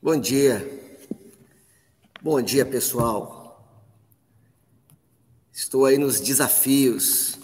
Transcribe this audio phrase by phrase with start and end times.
[0.00, 0.62] Bom dia.
[2.20, 3.66] Bom dia, pessoal.
[5.50, 7.38] Estou aí nos desafios.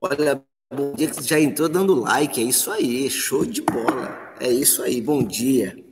[0.00, 2.38] Olha, bom dia que já entrou dando like.
[2.38, 4.34] É isso aí, show de bola.
[4.38, 5.82] É isso aí, bom dia.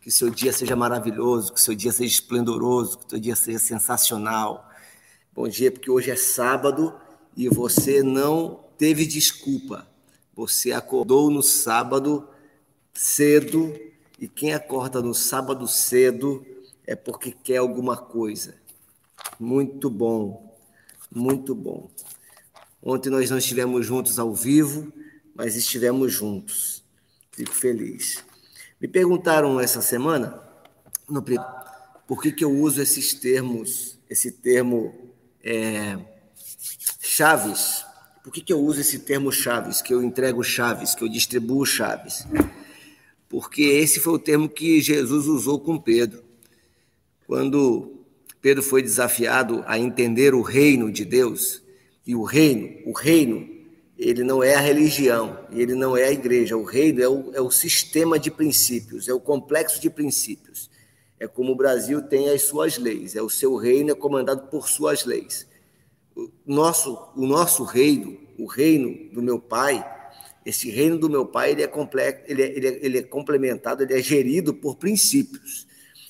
[0.00, 4.68] Que seu dia seja maravilhoso, que seu dia seja esplendoroso, que seu dia seja sensacional.
[5.32, 6.92] Bom dia, porque hoje é sábado
[7.36, 9.86] e você não teve desculpa.
[10.34, 12.28] Você acordou no sábado
[12.92, 13.72] cedo
[14.20, 16.44] e quem acorda no sábado cedo
[16.86, 18.54] é porque quer alguma coisa.
[19.38, 20.54] Muito bom,
[21.10, 21.90] muito bom.
[22.82, 24.92] Ontem nós não estivemos juntos ao vivo,
[25.34, 26.84] mas estivemos juntos.
[27.32, 28.22] Fico feliz.
[28.78, 30.42] Me perguntaram essa semana
[31.08, 31.24] no,
[32.06, 35.98] por que, que eu uso esses termos, esse termo é,
[37.00, 37.86] chaves.
[38.22, 41.64] Por que, que eu uso esse termo chaves, que eu entrego chaves, que eu distribuo
[41.64, 42.26] chaves?
[43.30, 46.24] Porque esse foi o termo que Jesus usou com Pedro.
[47.28, 48.04] Quando
[48.42, 51.62] Pedro foi desafiado a entender o reino de Deus,
[52.04, 53.48] e o reino, o reino,
[53.96, 57.40] ele não é a religião, ele não é a igreja, o reino é o, é
[57.40, 60.68] o sistema de princípios, é o complexo de princípios.
[61.20, 64.68] É como o Brasil tem as suas leis, é o seu reino é comandado por
[64.68, 65.46] suas leis.
[66.16, 69.84] O nosso, o nosso reino, o reino do meu pai,
[70.44, 73.82] esse reino do meu pai ele é, complexo, ele, é, ele, é, ele é complementado,
[73.82, 75.66] ele é gerido por princípios.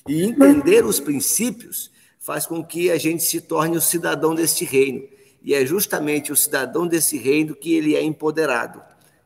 [0.07, 5.07] E entender os princípios faz com que a gente se torne o cidadão deste reino.
[5.43, 8.81] E é justamente o cidadão desse reino que ele é empoderado.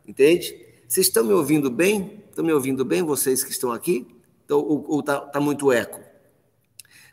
[0.08, 0.58] Entende?
[0.88, 2.24] Vocês estão me ouvindo bem?
[2.30, 4.08] Estão me ouvindo bem, vocês que estão aqui?
[4.44, 6.00] Então, ou está tá muito eco?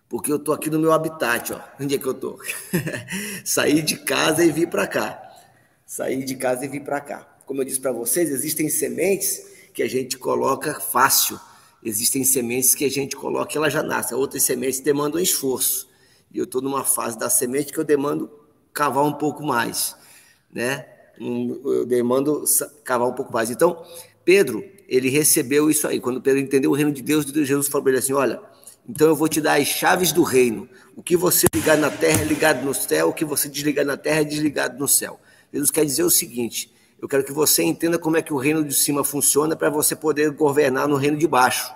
[0.08, 1.60] Porque eu estou aqui no meu habitat, ó.
[1.80, 2.38] Onde é que eu estou?
[3.44, 5.20] Saí de casa e vim para cá.
[5.86, 9.82] Saí de casa e vim para cá como eu disse para vocês, existem sementes que
[9.82, 11.38] a gente coloca fácil,
[11.82, 15.88] existem sementes que a gente coloca e ela já nasce, outras sementes demandam esforço.
[16.32, 18.30] E eu estou numa fase da semente que eu demando
[18.72, 19.94] cavar um pouco mais,
[20.50, 20.86] né?
[21.19, 22.44] Eu demando
[22.82, 23.50] cavar um pouco mais.
[23.50, 23.84] Então,
[24.25, 26.00] Pedro, ele recebeu isso aí.
[26.00, 28.41] Quando Pedro entendeu o reino de Deus, Jesus falou para ele assim: Olha,
[28.88, 30.69] então eu vou te dar as chaves do reino.
[30.97, 33.97] O que você ligar na terra é ligado no céu, o que você desligar na
[33.97, 35.20] terra é desligado no céu.
[35.52, 36.72] Jesus quer dizer o seguinte:
[37.02, 39.96] eu quero que você entenda como é que o reino de cima funciona para você
[39.96, 41.74] poder governar no reino de baixo.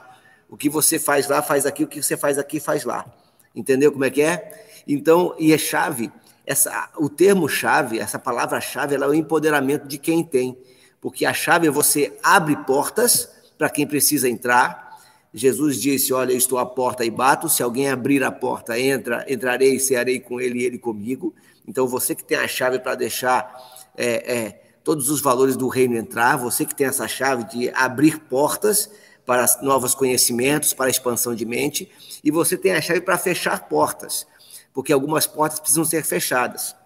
[0.49, 3.05] O que você faz lá, faz aqui, o que você faz aqui, faz lá.
[3.53, 4.67] Entendeu como é que é?
[4.87, 6.13] Então, e é chave,
[6.47, 10.57] essa, o termo chave, essa palavra-chave, ela é o empoderamento de quem tem.
[11.01, 14.97] Porque a chave é você abre portas para quem precisa entrar.
[15.35, 17.49] Jesus disse: Olha, eu estou à porta e bato.
[17.49, 21.35] Se alguém abrir a porta, entra, entrarei e cearei com ele e ele comigo.
[21.67, 23.53] Então, você que tem a chave para deixar
[23.97, 28.21] é, é, todos os valores do reino entrar, você que tem essa chave de abrir
[28.21, 28.89] portas
[29.27, 31.91] para novos conhecimentos, para expansão de mente,
[32.23, 34.25] e você tem a chave para fechar portas,
[34.73, 36.77] porque algumas portas precisam ser fechadas.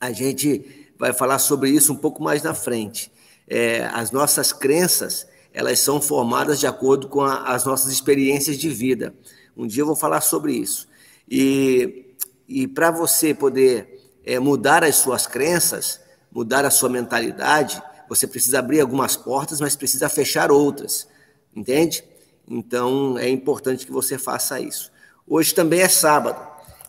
[0.00, 3.08] A gente vai falar sobre isso um pouco mais na frente.
[3.46, 5.24] É, as nossas crenças,
[5.54, 9.14] elas são formadas de acordo com a, as nossas experiências de vida.
[9.56, 10.88] Um dia eu vou falar sobre isso.
[11.30, 12.16] E,
[12.48, 18.58] e para você poder é, mudar as suas crenças, mudar a sua mentalidade, você precisa
[18.58, 21.06] abrir algumas portas, mas precisa fechar outras,
[21.54, 22.02] entende?
[22.48, 24.90] Então é importante que você faça isso.
[25.26, 26.40] Hoje também é sábado,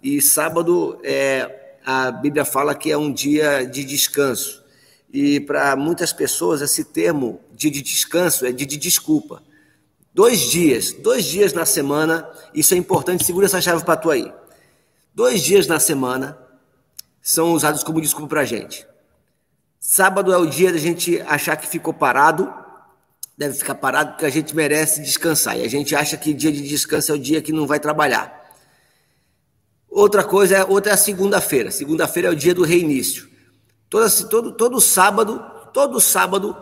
[0.01, 4.63] e sábado é, a Bíblia fala que é um dia de descanso.
[5.11, 9.43] E para muitas pessoas esse termo dia de descanso é dia de desculpa.
[10.13, 14.31] Dois dias, dois dias na semana, isso é importante, segura essa chave para tu aí.
[15.13, 16.37] Dois dias na semana
[17.21, 18.87] são usados como desculpa para a gente.
[19.79, 22.53] Sábado é o dia da gente achar que ficou parado,
[23.37, 25.57] deve ficar parado porque a gente merece descansar.
[25.57, 28.37] E a gente acha que dia de descanso é o dia que não vai trabalhar.
[29.89, 31.71] Outra coisa é outra é a segunda-feira.
[31.71, 33.29] Segunda-feira é o dia do reinício.
[33.89, 35.39] Todo, todo, todo sábado,
[35.73, 36.55] todo sábado,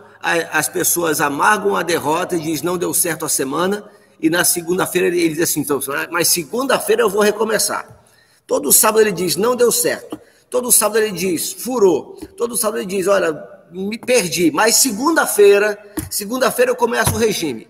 [0.51, 3.83] as pessoas amargam a derrota e dizem não deu certo a semana.
[4.21, 5.79] E na segunda-feira ele diz assim, então,
[6.11, 8.03] mas segunda-feira eu vou recomeçar.
[8.45, 10.19] Todo sábado ele diz não deu certo.
[10.49, 12.15] Todo sábado ele diz, furou.
[12.37, 13.33] Todo sábado ele diz, olha,
[13.71, 14.51] me perdi.
[14.51, 15.77] Mas segunda-feira,
[16.09, 17.67] segunda-feira eu começo o regime.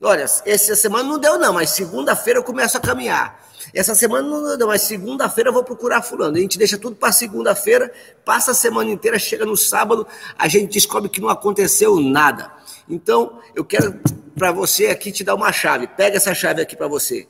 [0.00, 3.46] Olha, essa semana não deu não, mas segunda-feira eu começo a caminhar.
[3.72, 6.36] Essa semana não deu, mas segunda-feira eu vou procurar fulano.
[6.36, 7.92] A gente deixa tudo para segunda-feira,
[8.24, 10.06] passa a semana inteira, chega no sábado,
[10.38, 12.52] a gente descobre que não aconteceu nada.
[12.88, 13.98] Então, eu quero
[14.36, 15.86] para você aqui te dar uma chave.
[15.86, 17.26] Pega essa chave aqui para você.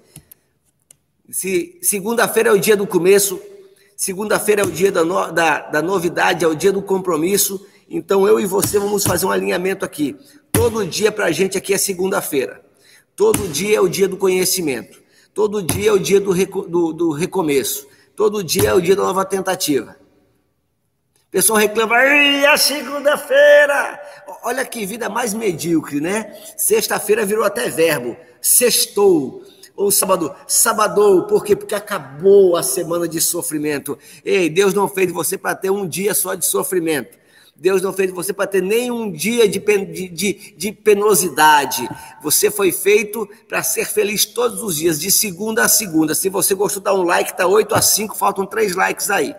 [1.31, 3.41] Se segunda-feira é o dia do começo,
[3.97, 7.67] Segunda-feira é o dia da, no, da, da novidade, é o dia do compromisso.
[7.89, 10.15] Então eu e você vamos fazer um alinhamento aqui.
[10.53, 12.61] Todo dia para a gente aqui é segunda-feira.
[13.17, 15.03] Todo dia é o dia do conhecimento.
[15.33, 17.87] Todo dia é o dia do, do, do recomeço.
[18.15, 19.97] Todo dia é o dia da nova tentativa.
[21.29, 24.01] O pessoal reclama, Ei, a segunda-feira!
[24.45, 26.35] Olha que vida mais medíocre, né?
[26.57, 28.17] Sexta-feira virou até verbo.
[28.41, 29.43] Sextou.
[29.77, 31.25] Ou sábado, sabadou.
[31.25, 31.55] Por quê?
[31.55, 33.99] Porque acabou a semana de sofrimento.
[34.25, 37.19] Ei, Deus não fez você para ter um dia só de sofrimento.
[37.59, 41.89] Deus não fez você para ter nenhum dia de, de, de, penosidade.
[42.23, 46.15] Você foi feito para ser feliz todos os dias, de segunda a segunda.
[46.15, 49.35] Se você gostou, dá um like, tá 8 a 5, faltam três likes aí.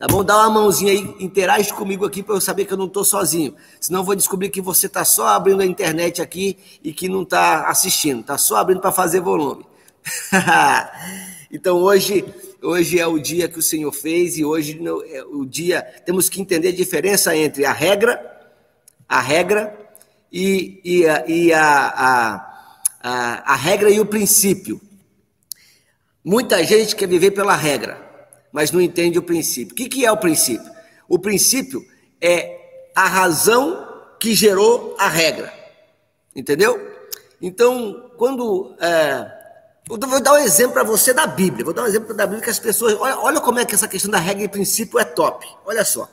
[0.00, 0.24] Tá bom?
[0.24, 3.54] Dá uma mãozinha aí, interage comigo aqui para eu saber que eu não estou sozinho.
[3.78, 7.20] Senão eu vou descobrir que você está só abrindo a internet aqui e que não
[7.22, 8.22] está assistindo.
[8.22, 9.62] Está só abrindo para fazer volume.
[11.52, 12.24] então hoje,
[12.62, 14.80] hoje é o dia que o Senhor fez e hoje
[15.10, 15.82] é o dia.
[16.06, 18.18] Temos que entender a diferença entre a regra,
[19.06, 19.78] a regra
[20.32, 24.80] e, e, a, e a, a, a, a regra e o princípio.
[26.24, 28.08] Muita gente quer viver pela regra
[28.52, 29.72] mas não entende o princípio.
[29.72, 30.70] O que, que é o princípio?
[31.08, 31.84] O princípio
[32.20, 33.86] é a razão
[34.18, 35.52] que gerou a regra.
[36.34, 36.78] Entendeu?
[37.40, 38.76] Então, quando.
[38.80, 39.40] É,
[39.88, 41.64] eu vou dar um exemplo para você da Bíblia.
[41.64, 42.94] Vou dar um exemplo da Bíblia que as pessoas.
[42.94, 45.46] Olha, olha como é que essa questão da regra e princípio é top.
[45.64, 46.08] Olha só.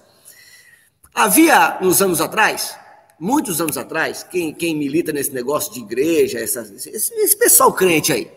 [1.13, 2.75] Havia, uns anos atrás,
[3.19, 8.13] muitos anos atrás, quem, quem milita nesse negócio de igreja, essa, esse, esse pessoal crente
[8.13, 8.31] aí,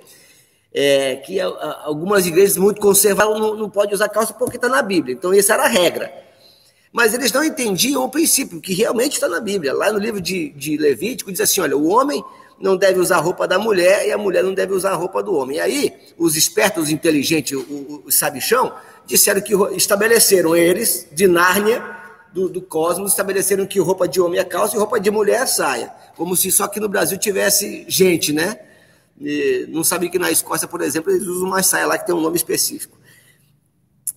[0.73, 5.15] é, que algumas igrejas muito conservadas não, não pode usar calça porque está na Bíblia.
[5.15, 6.13] Então, essa era a regra.
[6.93, 9.73] Mas eles não entendiam o princípio, que realmente está na Bíblia.
[9.73, 12.23] Lá no livro de, de Levítico diz assim: olha, o homem
[12.61, 15.23] não deve usar a roupa da mulher e a mulher não deve usar a roupa
[15.23, 15.59] do homem.
[15.59, 17.59] E aí, os espertos, os inteligentes,
[18.05, 18.73] os sabichão,
[19.07, 21.83] disseram que estabeleceram eles, de Nárnia,
[22.33, 25.47] do, do cosmos, estabeleceram que roupa de homem é calça e roupa de mulher é
[25.47, 25.93] saia.
[26.17, 28.59] Como se só aqui no Brasil tivesse gente, né?
[29.69, 32.21] Não sabia que na Escócia, por exemplo, eles usam uma saia lá que tem um
[32.21, 32.99] nome específico.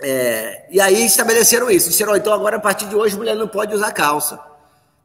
[0.02, 1.90] É, e aí estabeleceram isso.
[1.90, 4.40] Disseram, então agora a partir de hoje a mulher não pode usar calça.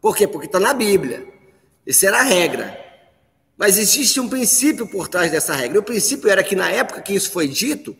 [0.00, 0.26] Por quê?
[0.26, 1.26] Porque está na Bíblia.
[1.86, 2.78] Essa era a regra.
[3.56, 5.80] Mas existe um princípio por trás dessa regra.
[5.80, 7.96] O princípio era que na época que isso foi dito,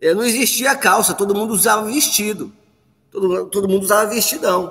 [0.00, 2.52] eh, não existia calça, todo mundo usava vestido.
[3.10, 4.70] Todo, todo mundo usava vestidão.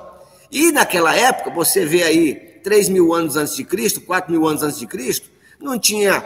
[0.52, 4.62] E naquela época, você vê aí 3 mil anos antes de Cristo, 4 mil anos
[4.62, 6.22] antes de Cristo, não tinha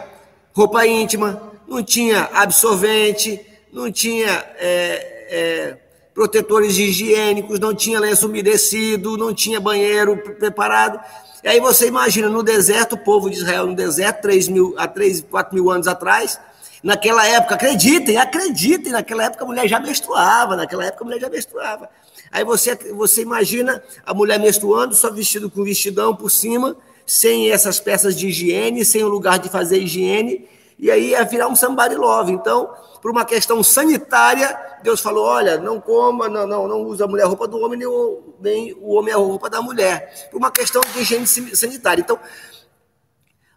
[0.52, 3.40] roupa íntima, não tinha absorvente,
[3.72, 5.76] não tinha é, é,
[6.12, 11.00] protetores higiênicos, não tinha lenço umedecido, não tinha banheiro preparado.
[11.42, 14.86] E aí você imagina, no deserto, o povo de Israel no deserto, 3 mil, há
[14.86, 16.38] 3, 4 mil anos atrás,
[16.82, 21.30] naquela época, acreditem, acreditem, naquela época a mulher já menstruava, naquela época a mulher já
[21.30, 21.88] menstruava.
[22.30, 26.76] Aí você, você imagina a mulher menstruando, só vestido com vestidão por cima,
[27.10, 30.48] sem essas peças de higiene, sem o lugar de fazer higiene,
[30.78, 32.30] e aí ia virar um somebody love.
[32.30, 32.70] Então,
[33.02, 37.24] por uma questão sanitária, Deus falou: olha, não coma, não, não, não usa a mulher
[37.24, 40.28] a roupa do homem, nem o, nem o homem a roupa da mulher.
[40.30, 42.00] Por uma questão de higiene sanitária.
[42.00, 42.16] Então,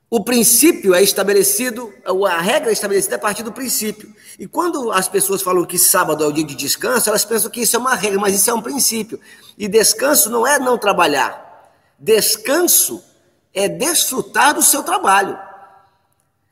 [0.10, 1.94] o princípio é estabelecido,
[2.28, 4.12] a regra é estabelecida a partir do princípio.
[4.40, 7.62] E quando as pessoas falam que sábado é o dia de descanso, elas pensam que
[7.62, 9.20] isso é uma regra, mas isso é um princípio.
[9.56, 11.72] E descanso não é não trabalhar.
[12.00, 13.13] Descanso
[13.54, 15.38] é desfrutar do seu trabalho.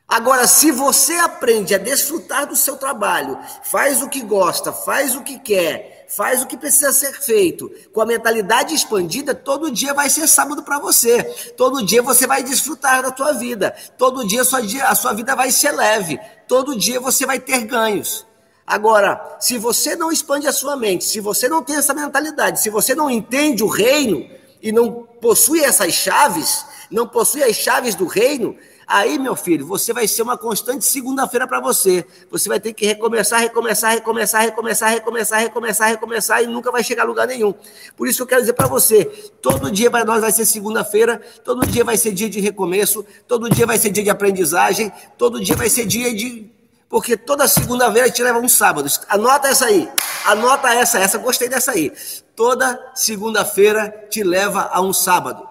[0.07, 5.22] Agora, se você aprende a desfrutar do seu trabalho, faz o que gosta, faz o
[5.22, 10.10] que quer, faz o que precisa ser feito, com a mentalidade expandida, todo dia vai
[10.10, 11.24] ser sábado para você.
[11.55, 13.74] Todo dia você vai desfrutar da sua vida.
[13.98, 16.20] Todo dia a sua, a sua vida vai ser leve.
[16.46, 18.25] Todo dia você vai ter ganhos.
[18.67, 22.70] Agora, se você não expande a sua mente, se você não tem essa mentalidade, se
[22.70, 24.29] você não entende o reino
[24.62, 28.55] e não possui essas chaves, não possui as chaves do reino,
[28.91, 32.05] aí, meu filho, você vai ser uma constante segunda-feira para você.
[32.29, 37.03] Você vai ter que recomeçar, recomeçar, recomeçar, recomeçar, recomeçar, recomeçar, recomeçar e nunca vai chegar
[37.03, 37.53] a lugar nenhum.
[37.95, 39.05] Por isso que eu quero dizer para você,
[39.41, 43.50] todo dia para nós vai ser segunda-feira, todo dia vai ser dia de recomeço, todo
[43.50, 46.51] dia vai ser dia de aprendizagem, todo dia vai ser dia de
[46.89, 48.89] porque toda segunda-feira te leva um sábado.
[49.07, 49.89] Anota essa aí.
[50.25, 51.93] Anota essa, essa gostei dessa aí.
[52.36, 55.50] Toda segunda-feira te leva a um sábado.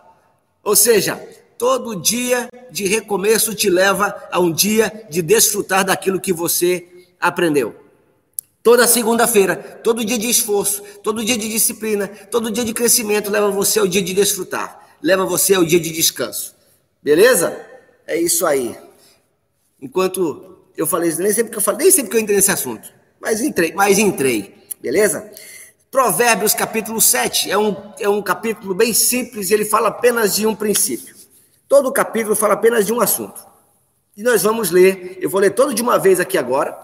[0.63, 1.17] Ou seja,
[1.59, 6.87] todo dia de recomeço te leva a um dia de desfrutar daquilo que você
[7.21, 7.75] aprendeu.
[8.63, 13.51] Toda segunda-feira, todo dia de esforço, todo dia de disciplina, todo dia de crescimento leva
[13.51, 16.55] você ao dia de desfrutar, leva você ao dia de descanso.
[17.03, 17.59] Beleza?
[18.07, 18.77] É isso aí.
[19.81, 22.93] Enquanto eu falei, nem sempre que eu falei, nem sempre que eu entrei nesse assunto,
[23.19, 24.55] mas entrei, mas entrei.
[24.81, 25.31] Beleza?
[25.91, 30.55] Provérbios capítulo 7 é um, é um capítulo bem simples ele fala apenas de um
[30.55, 31.17] princípio.
[31.69, 33.45] Todo o capítulo fala apenas de um assunto.
[34.17, 36.79] E nós vamos ler, eu vou ler todo de uma vez aqui agora,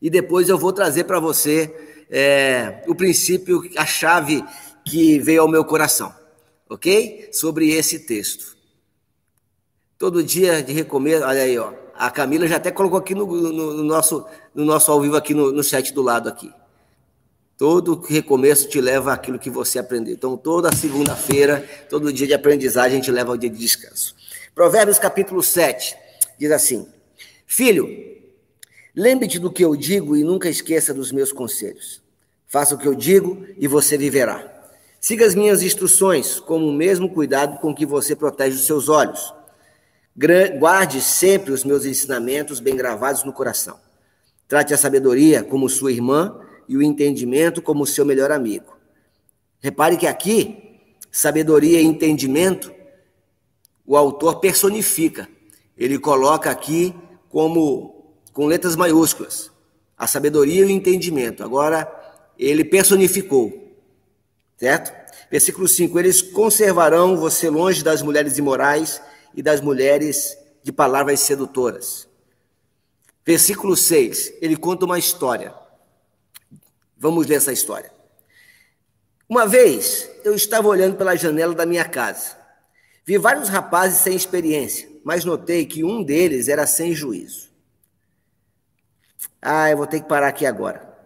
[0.00, 4.44] e depois eu vou trazer para você é, o princípio, a chave
[4.84, 6.14] que veio ao meu coração,
[6.68, 7.30] ok?
[7.32, 8.56] Sobre esse texto.
[9.96, 11.72] Todo dia de recomeço, olha aí, ó.
[11.94, 15.32] A Camila já até colocou aqui no, no, no nosso, no nosso ao vivo aqui
[15.32, 16.52] no, no chat do lado aqui.
[17.62, 20.12] Todo recomeço te leva àquilo que você aprendeu.
[20.12, 24.16] Então, toda segunda-feira, todo dia de aprendizagem, a gente leva ao dia de descanso.
[24.52, 25.96] Provérbios capítulo 7
[26.36, 26.88] diz assim:
[27.46, 27.86] Filho,
[28.92, 32.02] lembre-te do que eu digo e nunca esqueça dos meus conselhos.
[32.48, 34.44] Faça o que eu digo e você viverá.
[35.00, 39.32] Siga as minhas instruções com o mesmo cuidado com que você protege os seus olhos.
[40.58, 43.78] Guarde sempre os meus ensinamentos bem gravados no coração.
[44.48, 46.42] Trate a sabedoria como sua irmã
[46.72, 48.74] e o entendimento como seu melhor amigo.
[49.60, 52.72] Repare que aqui, sabedoria e entendimento,
[53.86, 55.28] o autor personifica.
[55.76, 56.94] Ele coloca aqui
[57.28, 59.50] como com letras maiúsculas
[59.98, 61.44] a sabedoria e o entendimento.
[61.44, 61.86] Agora
[62.38, 63.76] ele personificou.
[64.56, 64.90] Certo?
[65.30, 69.02] Versículo 5: Eles conservarão você longe das mulheres imorais
[69.34, 72.08] e das mulheres de palavras sedutoras.
[73.26, 75.61] Versículo 6, ele conta uma história.
[77.02, 77.92] Vamos ler essa história.
[79.28, 82.36] Uma vez eu estava olhando pela janela da minha casa.
[83.04, 87.50] Vi vários rapazes sem experiência, mas notei que um deles era sem juízo.
[89.40, 90.96] Ah, eu vou ter que parar aqui agora.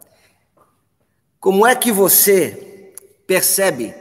[1.41, 2.93] Como é que você
[3.27, 3.95] percebe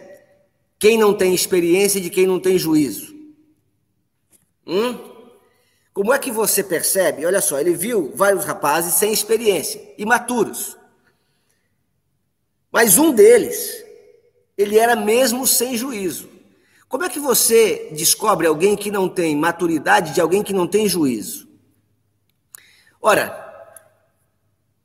[0.78, 3.16] quem não tem experiência de quem não tem juízo?
[4.68, 5.00] Hum?
[5.94, 7.26] Como é que você percebe?
[7.26, 10.78] Olha só, ele viu vários rapazes sem experiência, imaturos.
[12.76, 13.86] Mas um deles,
[14.58, 16.30] ele era mesmo sem juízo.
[16.90, 20.86] Como é que você descobre alguém que não tem maturidade de alguém que não tem
[20.86, 21.48] juízo?
[23.02, 23.34] Ora,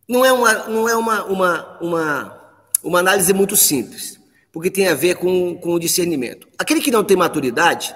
[0.08, 4.20] não é uma, não é uma, uma, uma, uma análise muito simples,
[4.52, 6.46] porque tem a ver com, com o discernimento.
[6.56, 7.92] Aquele que não tem maturidade,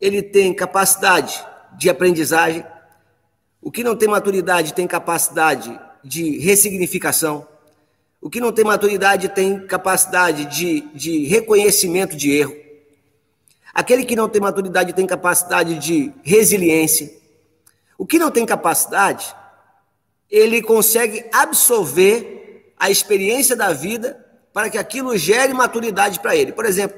[0.00, 1.44] ele tem capacidade
[1.76, 2.64] de aprendizagem.
[3.60, 7.50] O que não tem maturidade tem capacidade de ressignificação.
[8.22, 12.56] O que não tem maturidade tem capacidade de, de reconhecimento de erro.
[13.74, 17.12] Aquele que não tem maturidade tem capacidade de resiliência.
[17.98, 19.34] O que não tem capacidade,
[20.30, 26.52] ele consegue absorver a experiência da vida para que aquilo gere maturidade para ele.
[26.52, 26.96] Por exemplo,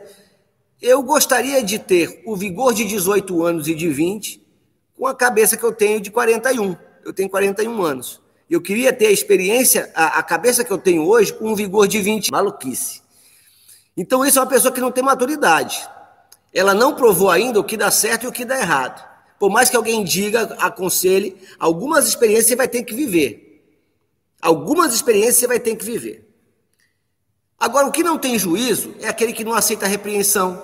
[0.82, 4.46] eu gostaria de ter o vigor de 18 anos e de 20
[4.94, 6.76] com a cabeça que eu tenho de 41.
[7.02, 8.23] Eu tenho 41 anos.
[8.54, 11.88] Eu queria ter a experiência, a, a cabeça que eu tenho hoje com um vigor
[11.88, 12.30] de 20.
[12.30, 13.02] Maluquice.
[13.96, 15.84] Então, isso é uma pessoa que não tem maturidade.
[16.52, 19.04] Ela não provou ainda o que dá certo e o que dá errado.
[19.40, 23.66] Por mais que alguém diga, aconselhe, algumas experiências você vai ter que viver.
[24.40, 26.24] Algumas experiências você vai ter que viver.
[27.58, 30.62] Agora, o que não tem juízo é aquele que não aceita a repreensão,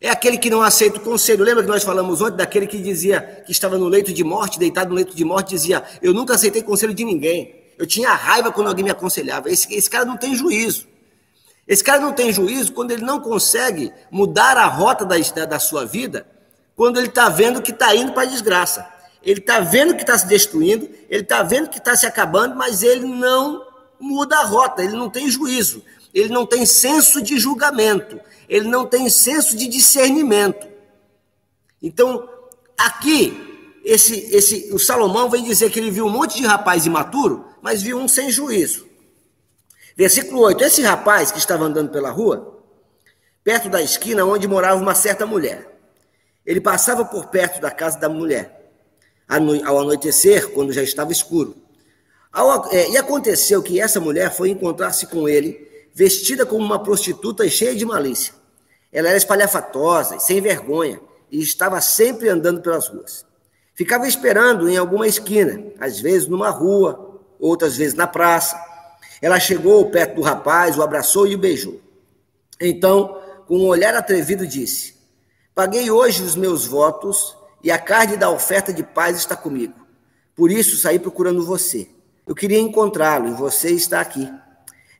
[0.00, 1.44] é aquele que não aceita o conselho.
[1.44, 4.88] Lembra que nós falamos ontem daquele que dizia que estava no leito de morte, deitado
[4.88, 7.54] no leito de morte, dizia: Eu nunca aceitei conselho de ninguém.
[7.76, 9.50] Eu tinha raiva quando alguém me aconselhava.
[9.50, 10.88] Esse, esse cara não tem juízo.
[11.68, 15.84] Esse cara não tem juízo quando ele não consegue mudar a rota da, da sua
[15.84, 16.26] vida,
[16.74, 18.86] quando ele está vendo que está indo para a desgraça.
[19.22, 22.82] Ele está vendo que está se destruindo, ele está vendo que está se acabando, mas
[22.82, 23.66] ele não
[24.00, 28.84] muda a rota, ele não tem juízo ele não tem senso de julgamento, ele não
[28.84, 30.66] tem senso de discernimento.
[31.80, 32.28] Então,
[32.76, 37.46] aqui, esse, esse, o Salomão vem dizer que ele viu um monte de rapaz imaturo,
[37.62, 38.88] mas viu um sem juízo.
[39.96, 42.60] Versículo 8: Esse rapaz que estava andando pela rua,
[43.44, 45.78] perto da esquina onde morava uma certa mulher,
[46.44, 48.72] ele passava por perto da casa da mulher,
[49.64, 51.56] ao anoitecer, quando já estava escuro.
[52.72, 57.50] É, e aconteceu que essa mulher foi encontrar-se com ele vestida como uma prostituta e
[57.50, 58.39] cheia de malícia.
[58.92, 63.24] Ela era espalhafatosa e sem vergonha e estava sempre andando pelas ruas.
[63.74, 68.60] Ficava esperando em alguma esquina, às vezes numa rua, outras vezes na praça.
[69.22, 71.80] Ela chegou perto do rapaz, o abraçou e o beijou.
[72.60, 74.94] Então, com um olhar atrevido, disse:
[75.54, 79.74] Paguei hoje os meus votos e a carne da oferta de paz está comigo.
[80.34, 81.88] Por isso saí procurando você.
[82.26, 84.30] Eu queria encontrá-lo e você está aqui.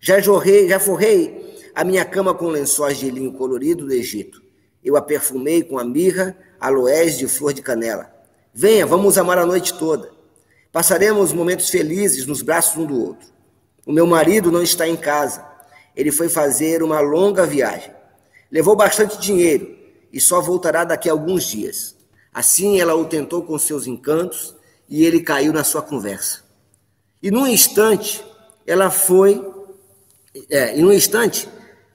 [0.00, 4.42] Já jorrei, já forrei a minha cama com lençóis de linho colorido do Egito.
[4.82, 8.10] Eu a perfumei com a mirra, aloés de flor de canela.
[8.52, 10.10] Venha, vamos amar a noite toda.
[10.72, 13.28] Passaremos momentos felizes nos braços um do outro.
[13.86, 15.44] O meu marido não está em casa.
[15.96, 17.92] Ele foi fazer uma longa viagem.
[18.50, 19.76] Levou bastante dinheiro
[20.12, 21.96] e só voltará daqui a alguns dias.
[22.32, 24.54] Assim ela o tentou com seus encantos
[24.88, 26.42] e ele caiu na sua conversa.
[27.22, 28.24] E num instante,
[28.66, 29.44] ela foi,
[30.48, 31.48] é, e num instante,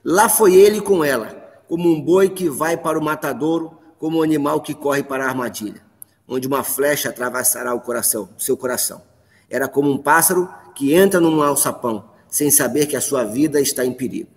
[0.08, 1.34] lá foi ele com ela,
[1.66, 5.28] como um boi que vai para o matadouro, como um animal que corre para a
[5.28, 5.82] armadilha,
[6.28, 9.02] onde uma flecha atravessará o coração, seu coração.
[9.50, 13.84] Era como um pássaro que entra num alçapão, sem saber que a sua vida está
[13.84, 14.30] em perigo.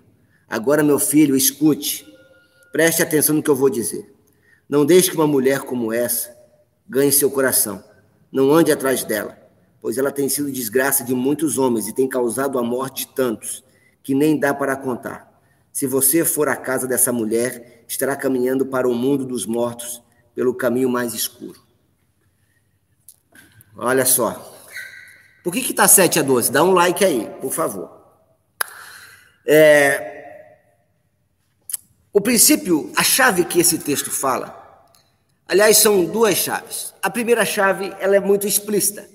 [0.50, 2.12] Agora, meu filho, escute,
[2.72, 4.12] preste atenção no que eu vou dizer.
[4.68, 6.36] Não deixe que uma mulher como essa
[6.88, 7.84] ganhe seu coração.
[8.32, 9.38] Não ande atrás dela,
[9.80, 13.64] pois ela tem sido desgraça de muitos homens e tem causado a morte de tantos,
[14.02, 15.29] que nem dá para contar.
[15.72, 20.02] Se você for à casa dessa mulher, estará caminhando para o mundo dos mortos
[20.36, 21.62] pelo caminho mais escuro.
[23.76, 24.56] Olha só.
[25.44, 26.52] Por que está 7 a 12?
[26.52, 27.90] Dá um like aí, por favor.
[29.48, 30.58] É...
[32.12, 34.60] O princípio, a chave que esse texto fala,
[35.50, 36.94] Aliás, são duas chaves.
[37.02, 39.10] A primeira chave, ela é muito explícita,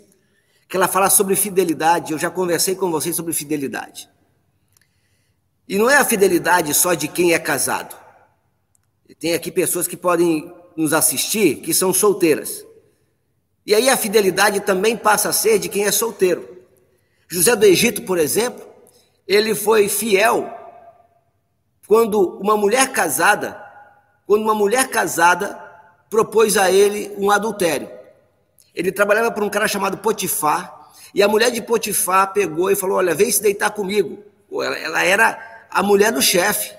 [0.69, 2.13] que ela fala sobre fidelidade.
[2.13, 4.11] Eu já conversei com vocês sobre fidelidade.
[5.69, 7.97] E não é a fidelidade só de quem é casado.
[9.19, 12.65] Tem aqui pessoas que podem nos assistir que são solteiras.
[13.67, 16.47] E aí a fidelidade também passa a ser de quem é solteiro.
[17.29, 18.67] José do Egito, por exemplo,
[19.27, 20.53] ele foi fiel
[21.87, 23.61] quando uma mulher casada,
[24.27, 25.59] quando uma mulher casada
[26.11, 27.89] propôs a ele um adultério.
[28.75, 32.99] Ele trabalhava para um cara chamado Potifar, e a mulher de Potifar pegou e falou:
[32.99, 34.23] Olha, vem se deitar comigo.
[34.53, 36.73] Ela era a mulher do chefe.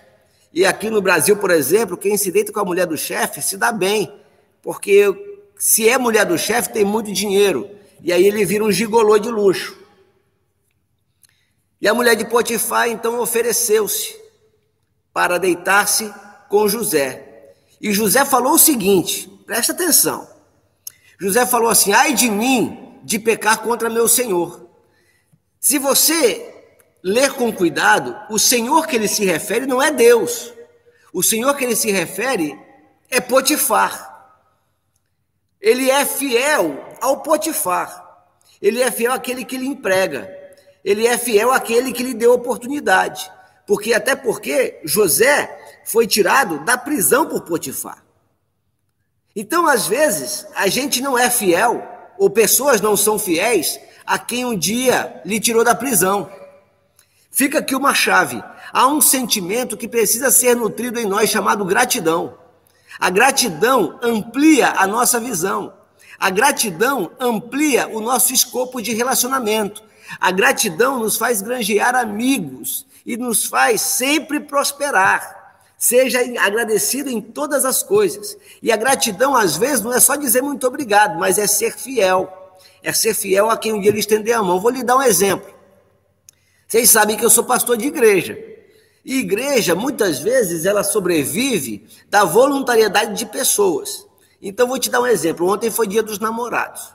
[0.53, 3.57] E aqui no Brasil, por exemplo, quem se deita com a mulher do chefe se
[3.57, 4.11] dá bem,
[4.61, 5.13] porque
[5.57, 7.69] se é mulher do chefe, tem muito dinheiro.
[8.01, 9.77] E aí ele vira um gigolô de luxo.
[11.81, 14.15] E a mulher de Potifar então ofereceu-se
[15.11, 16.11] para deitar-se
[16.47, 17.53] com José.
[17.81, 20.25] E José falou o seguinte: presta atenção.
[21.19, 24.69] José falou assim: ai de mim de pecar contra meu Senhor.
[25.59, 26.54] Se você
[27.05, 30.51] ler com cuidado, o Senhor que ele se refere não é Deus.
[31.13, 32.59] O Senhor que ele se refere
[33.11, 34.33] é Potifar.
[35.61, 38.25] Ele é fiel ao Potifar.
[38.59, 40.35] Ele é fiel àquele que lhe emprega.
[40.83, 43.31] Ele é fiel àquele que lhe deu oportunidade.
[43.67, 48.03] Porque até porque José foi tirado da prisão por Potifar.
[49.35, 51.85] Então, às vezes, a gente não é fiel,
[52.17, 56.31] ou pessoas não são fiéis a quem um dia lhe tirou da prisão.
[57.35, 58.41] Fica aqui uma chave.
[58.71, 62.37] Há um sentimento que precisa ser nutrido em nós chamado gratidão.
[62.97, 65.73] A gratidão amplia a nossa visão.
[66.17, 69.83] A gratidão amplia o nosso escopo de relacionamento.
[70.17, 75.59] A gratidão nos faz granjear amigos e nos faz sempre prosperar.
[75.77, 78.37] Seja agradecido em todas as coisas.
[78.63, 82.31] E a gratidão, às vezes, não é só dizer muito obrigado, mas é ser fiel.
[82.81, 84.57] É ser fiel a quem um dia lhe estender a mão.
[84.57, 85.54] Vou lhe dar um exemplo.
[86.75, 88.37] Vocês sabem que eu sou pastor de igreja.
[89.05, 94.05] E igreja, muitas vezes, ela sobrevive da voluntariedade de pessoas.
[94.41, 95.47] Então, vou te dar um exemplo.
[95.47, 96.93] Ontem foi dia dos namorados.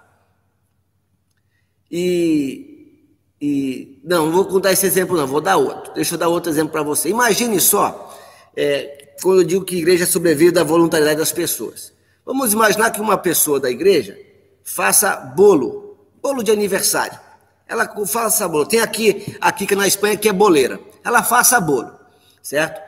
[1.90, 3.08] E,
[3.40, 5.94] e não, não vou contar esse exemplo, não, vou dar outro.
[5.94, 7.08] Deixa eu dar outro exemplo para você.
[7.08, 8.14] Imagine só
[8.54, 11.90] é, quando eu digo que igreja sobrevive da voluntariedade das pessoas.
[12.26, 14.18] Vamos imaginar que uma pessoa da igreja
[14.62, 17.29] faça bolo, bolo de aniversário.
[17.70, 18.66] Ela faça bolo.
[18.66, 20.80] Tem aqui, aqui que na Espanha que é boleira.
[21.04, 21.92] Ela faça bolo,
[22.42, 22.80] certo?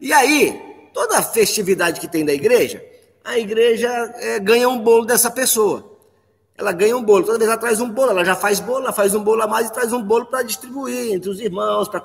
[0.00, 2.82] E aí, toda festividade que tem da igreja,
[3.24, 5.98] a igreja é, ganha um bolo dessa pessoa
[6.58, 7.24] ela ganha um bolo.
[7.24, 9.46] Toda vez ela traz um bolo, ela já faz bolo, ela faz um bolo a
[9.46, 12.02] mais e traz um bolo para distribuir entre os irmãos, para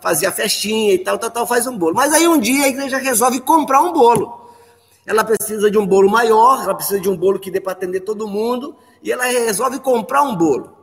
[0.00, 1.94] fazer a festinha e tal, tal, tal, faz um bolo.
[1.94, 4.50] Mas aí um dia a igreja resolve comprar um bolo.
[5.06, 8.00] Ela precisa de um bolo maior, ela precisa de um bolo que dê para atender
[8.00, 10.76] todo mundo, e ela resolve comprar um bolo.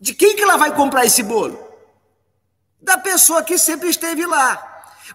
[0.00, 1.62] De quem que ela vai comprar esse bolo?
[2.80, 4.66] Da pessoa que sempre esteve lá.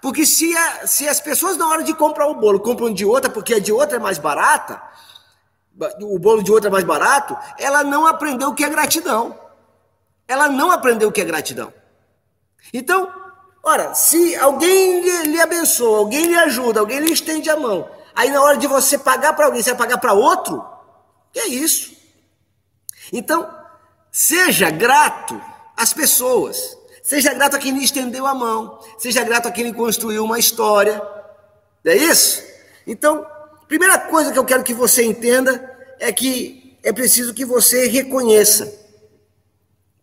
[0.02, 3.30] Porque se, a, se as pessoas na hora de comprar o bolo compram de outra
[3.30, 4.82] porque a de outra é mais barata,
[6.02, 9.40] o bolo de outra é mais barato, ela não aprendeu o que é gratidão.
[10.28, 11.74] Ela não aprendeu o que é gratidão.
[12.74, 13.12] Então,
[13.64, 18.30] ora, se alguém lhe, lhe abençoa, alguém lhe ajuda, alguém lhe estende a mão, aí
[18.30, 20.66] na hora de você pagar para alguém, você vai pagar para outro?
[21.32, 21.96] Que é isso?
[23.14, 23.65] Então,
[24.16, 25.42] seja grato
[25.76, 26.78] às pessoas.
[27.04, 28.80] Seja grato a quem lhe estendeu a mão.
[28.98, 31.02] Seja grato a quem lhe construiu uma história.
[31.84, 32.42] Não é isso?
[32.88, 33.26] Então,
[33.68, 38.72] Primeira coisa que eu quero que você entenda é que é preciso que você reconheça,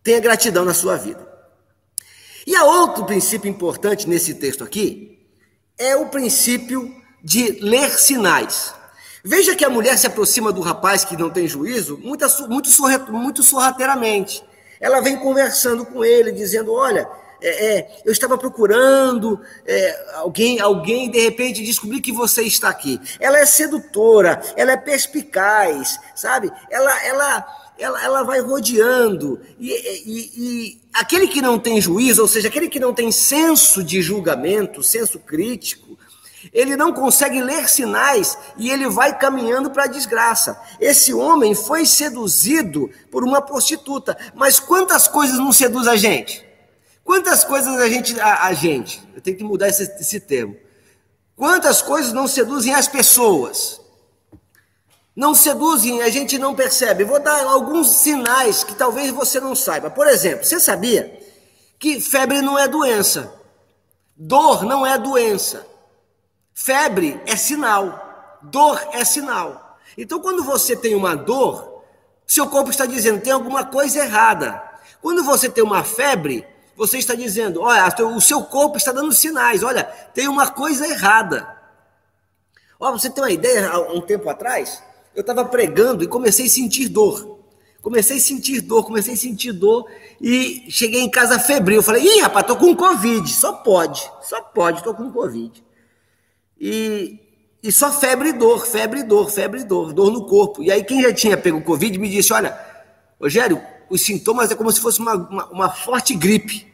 [0.03, 1.25] tenha gratidão na sua vida.
[2.45, 5.25] E a outro princípio importante nesse texto aqui
[5.77, 8.73] é o princípio de ler sinais.
[9.23, 12.69] Veja que a mulher se aproxima do rapaz que não tem juízo muito, muito,
[13.11, 14.43] muito sorrateiramente.
[14.81, 17.07] Ela vem conversando com ele, dizendo: Olha,
[17.41, 22.99] é, é, eu estava procurando é, alguém, alguém de repente descobri que você está aqui.
[23.17, 26.51] Ela é sedutora, ela é perspicaz, sabe?
[26.69, 29.39] Ela, ela, ela, ela vai rodeando.
[29.57, 33.81] E, e, e aquele que não tem juízo, ou seja, aquele que não tem senso
[33.81, 35.97] de julgamento, senso crítico,
[36.51, 40.59] ele não consegue ler sinais e ele vai caminhando para a desgraça.
[40.79, 44.17] Esse homem foi seduzido por uma prostituta.
[44.35, 46.45] Mas quantas coisas não seduz a gente?
[47.03, 48.19] Quantas coisas a gente.
[48.19, 50.55] A, a gente, eu tenho que mudar esse, esse termo.
[51.35, 53.81] Quantas coisas não seduzem as pessoas?
[55.15, 57.03] Não seduzem, a gente não percebe.
[57.03, 59.89] Vou dar alguns sinais que talvez você não saiba.
[59.89, 61.19] Por exemplo, você sabia
[61.77, 63.31] que febre não é doença,
[64.15, 65.72] dor não é doença.
[66.53, 69.79] Febre é sinal, dor é sinal.
[69.97, 71.83] Então, quando você tem uma dor,
[72.25, 74.61] seu corpo está dizendo tem alguma coisa errada.
[75.01, 79.63] Quando você tem uma febre, você está dizendo, olha, o seu corpo está dando sinais,
[79.63, 81.47] olha, tem uma coisa errada.
[82.79, 84.81] Olha, você tem uma ideia, há um tempo atrás,
[85.15, 87.39] eu estava pregando e comecei a sentir dor.
[87.81, 89.85] Comecei a sentir dor, comecei a sentir dor
[90.21, 91.83] e cheguei em casa febril.
[91.83, 93.29] Falei, ih, rapaz, tô com Covid.
[93.29, 95.61] Só pode, só pode, tô com Covid.
[96.65, 97.19] E,
[97.61, 100.63] e só febre e dor, febre e dor, febre e dor, dor no corpo.
[100.63, 102.57] E aí quem já tinha pego Covid me disse, olha,
[103.19, 106.65] Rogério, os sintomas é como se fosse uma, uma, uma forte gripe.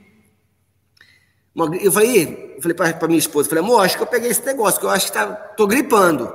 [1.55, 4.45] Uma, eu falei, eu falei para minha esposa, falei, amor, acho que eu peguei esse
[4.45, 6.31] negócio, que eu acho que tá, tô gripando.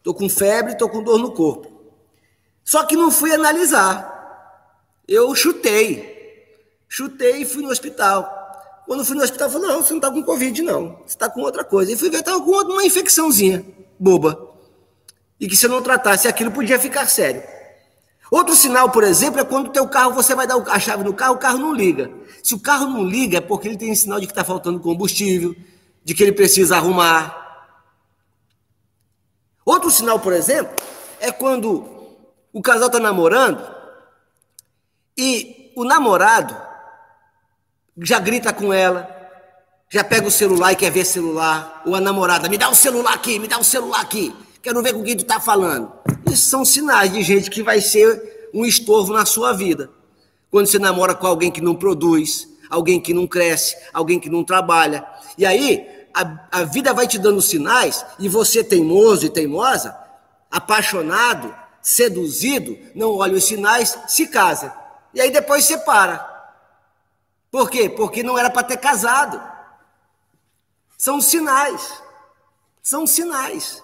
[0.00, 1.68] Tô com febre, tô com dor no corpo.
[2.62, 4.94] Só que não fui analisar.
[5.08, 6.78] Eu chutei.
[6.88, 8.43] Chutei e fui no hospital.
[8.86, 10.98] Quando fui no hospital, falei, não, você não está com Covid, não.
[10.98, 11.92] Você está com outra coisa.
[11.92, 13.64] E fui ver, estava com uma infecçãozinha,
[13.98, 14.50] boba.
[15.40, 17.42] E que se eu não tratasse aquilo, podia ficar sério.
[18.30, 21.14] Outro sinal, por exemplo, é quando o teu carro, você vai dar a chave no
[21.14, 22.10] carro, o carro não liga.
[22.42, 25.54] Se o carro não liga, é porque ele tem sinal de que está faltando combustível,
[26.02, 27.42] de que ele precisa arrumar.
[29.64, 30.74] Outro sinal, por exemplo,
[31.20, 31.88] é quando
[32.52, 33.64] o casal está namorando
[35.16, 36.54] e o namorado
[37.98, 39.08] já grita com ela,
[39.88, 43.14] já pega o celular e quer ver celular, ou a namorada, me dá o celular
[43.14, 45.92] aqui, me dá o celular aqui, quero ver com quem tu tá falando.
[46.30, 49.90] Isso são sinais de gente que vai ser um estorvo na sua vida.
[50.50, 54.42] Quando você namora com alguém que não produz, alguém que não cresce, alguém que não
[54.42, 55.06] trabalha.
[55.36, 59.96] E aí, a, a vida vai te dando sinais, e você, teimoso e teimosa,
[60.50, 64.72] apaixonado, seduzido, não olha os sinais, se casa.
[65.12, 66.33] E aí depois separa.
[67.54, 67.88] Por quê?
[67.88, 69.40] Porque não era para ter casado.
[70.98, 72.02] São sinais.
[72.82, 73.80] São sinais.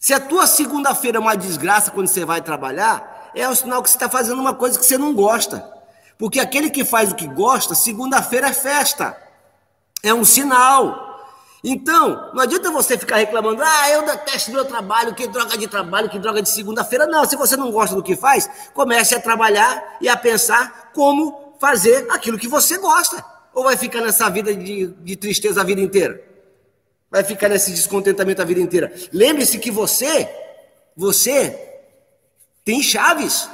[0.00, 3.90] Se a tua segunda-feira é uma desgraça quando você vai trabalhar, é um sinal que
[3.90, 5.70] você está fazendo uma coisa que você não gosta.
[6.16, 9.14] Porque aquele que faz o que gosta, segunda-feira é festa.
[10.02, 11.20] É um sinal.
[11.62, 16.08] Então, não adianta você ficar reclamando, ah, eu detesto meu trabalho, que droga de trabalho,
[16.08, 17.06] que droga de segunda-feira.
[17.06, 21.45] Não, se você não gosta do que faz, comece a trabalhar e a pensar como
[21.60, 23.24] fazer aquilo que você gosta.
[23.54, 26.22] Ou vai ficar nessa vida de, de tristeza a vida inteira?
[27.10, 28.92] Vai ficar nesse descontentamento a vida inteira?
[29.12, 30.28] Lembre-se que você,
[30.96, 31.58] você
[32.64, 33.48] tem chaves.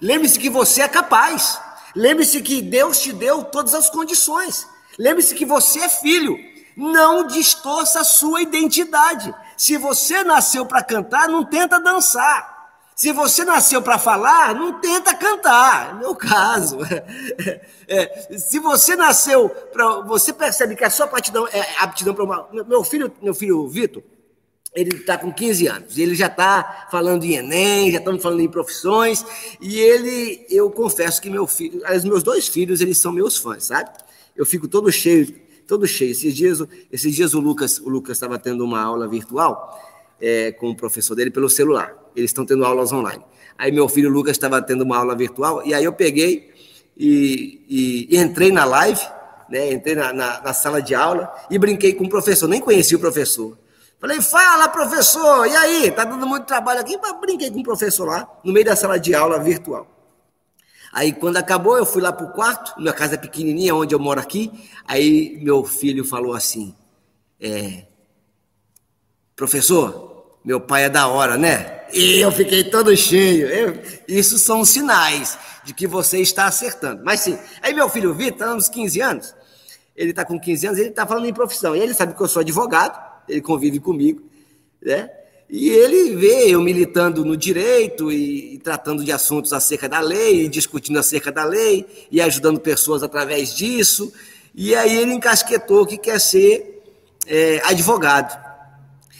[0.00, 1.58] Lembre-se que você é capaz.
[1.96, 4.66] Lembre-se que Deus te deu todas as condições.
[4.98, 6.36] Lembre-se que você é filho.
[6.76, 9.34] Não distorça a sua identidade.
[9.56, 12.57] Se você nasceu para cantar, não tenta dançar.
[12.98, 16.78] Se você nasceu para falar, não tenta cantar, é meu caso.
[17.90, 20.00] É, se você nasceu para.
[20.02, 22.46] Você percebe que a sua aptidão é aptidão para uma.
[22.68, 24.02] Meu filho, meu filho Vitor,
[24.74, 28.48] ele está com 15 anos, ele já está falando em Enem, já estamos falando em
[28.48, 29.24] profissões,
[29.58, 33.64] e ele, eu confesso que meu filho, os meus dois filhos, eles são meus fãs,
[33.64, 33.88] sabe?
[34.36, 35.34] Eu fico todo cheio,
[35.66, 36.10] todo cheio.
[36.10, 36.58] Esses dias,
[36.92, 39.87] esses dias o Lucas o Lucas estava tendo uma aula virtual
[40.20, 41.94] é, com o professor dele pelo celular.
[42.14, 43.22] Eles estão tendo aulas online.
[43.56, 46.52] Aí meu filho Lucas estava tendo uma aula virtual, e aí eu peguei
[46.96, 49.00] e, e, e entrei na live,
[49.48, 49.72] né?
[49.72, 53.00] entrei na, na, na, sala de aula e brinquei com o professor, nem conheci o
[53.00, 53.58] professor.
[54.00, 55.90] Falei, fala professor, e aí?
[55.90, 56.96] Tá dando muito trabalho aqui?
[57.20, 59.88] Brinquei com o professor lá, no meio da sala de aula virtual.
[60.92, 63.98] Aí quando acabou, eu fui lá para o quarto, minha casa é pequenininha, onde eu
[63.98, 64.50] moro aqui.
[64.86, 66.74] Aí meu filho falou assim,
[67.40, 67.86] é,
[69.34, 70.07] professor,
[70.44, 71.82] meu pai é da hora, né?
[71.92, 73.48] E eu fiquei todo cheio.
[73.48, 77.02] Eu, isso são sinais de que você está acertando.
[77.04, 79.34] Mas sim, aí meu filho Vitor, tá uns 15 anos,
[79.96, 81.74] ele está com 15 anos, ele está falando em profissão.
[81.74, 82.98] E ele sabe que eu sou advogado,
[83.28, 84.22] ele convive comigo,
[84.80, 85.10] né?
[85.50, 90.44] E ele vê eu militando no direito e, e, tratando de assuntos acerca da lei,
[90.44, 94.12] e discutindo acerca da lei, e ajudando pessoas através disso.
[94.54, 96.82] E aí ele encasquetou que quer ser
[97.26, 98.47] é, advogado.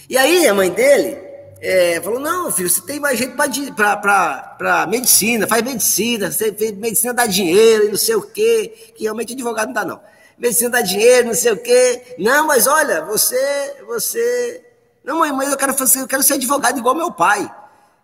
[0.09, 1.19] E aí a mãe dele
[1.61, 7.27] é, falou: Não, filho, você tem mais jeito para medicina, faz medicina, você, medicina dá
[7.27, 10.01] dinheiro e não sei o quê, que realmente advogado não dá, não.
[10.39, 12.15] Medicina dá dinheiro, não sei o quê.
[12.19, 14.65] Não, mas olha, você, você
[15.09, 17.51] não, mãe, mas eu quero, fazer, eu quero ser advogado igual meu pai.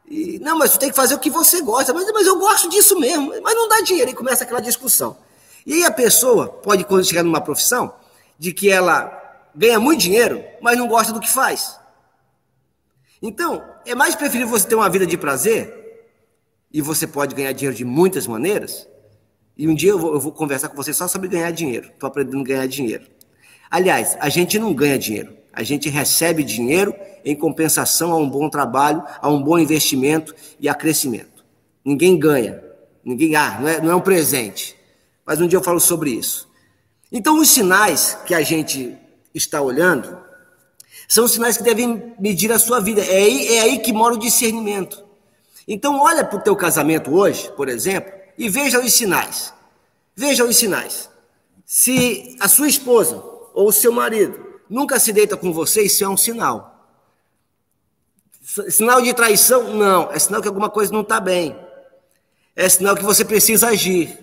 [0.09, 1.93] E, não, mas você tem que fazer o que você gosta.
[1.93, 3.31] Mas, mas eu gosto disso mesmo.
[3.43, 4.11] Mas não dá dinheiro.
[4.11, 5.14] E começa aquela discussão.
[5.67, 7.95] E aí a pessoa pode, quando chegar numa profissão,
[8.38, 9.12] de que ela
[9.55, 11.79] ganha muito dinheiro, mas não gosta do que faz.
[13.27, 15.83] Então, é mais preferível você ter uma vida de prazer,
[16.71, 18.87] e você pode ganhar dinheiro de muitas maneiras.
[19.57, 21.89] E um dia eu vou, eu vou conversar com você só sobre ganhar dinheiro.
[21.89, 23.07] Estou aprendendo a ganhar dinheiro.
[23.71, 25.35] Aliás, a gente não ganha dinheiro.
[25.55, 30.69] A gente recebe dinheiro em compensação a um bom trabalho, a um bom investimento e
[30.69, 31.43] a crescimento.
[31.83, 32.63] Ninguém ganha.
[33.03, 34.77] Ninguém, ah, não é, não é um presente.
[35.25, 36.47] Mas um dia eu falo sobre isso.
[37.11, 38.95] Então, os sinais que a gente
[39.33, 40.19] está olhando
[41.09, 43.03] são sinais que devem medir a sua vida.
[43.03, 45.05] É aí, é aí que mora o discernimento.
[45.67, 49.53] Então, olha para o teu casamento hoje, por exemplo, e veja os sinais.
[50.14, 51.09] Veja os sinais.
[51.64, 53.23] Se a sua esposa
[53.55, 56.75] ou o seu marido nunca se deita com você, isso é um sinal.
[58.69, 59.75] Sinal de traição?
[59.75, 60.12] Não.
[60.12, 61.59] É sinal que alguma coisa não está bem.
[62.55, 64.17] É sinal que você precisa agir.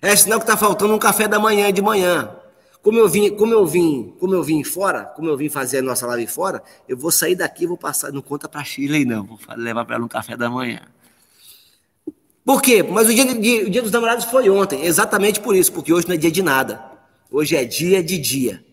[0.00, 2.37] É sinal que está faltando um café da manhã de manhã.
[2.82, 5.82] Como eu vim, como eu vim, como eu vim fora, como eu vim fazer a
[5.82, 9.38] nossa live fora, eu vou sair daqui, vou passar, não conta para Chile não, vou
[9.56, 10.80] levar para ela um café da manhã.
[12.44, 12.82] Por quê?
[12.82, 16.14] Mas o dia, o dia dos namorados foi ontem, exatamente por isso, porque hoje não
[16.14, 16.82] é dia de nada.
[17.30, 18.64] Hoje é dia de dia.